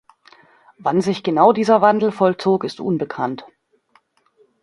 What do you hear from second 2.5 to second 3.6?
ist unbekannt.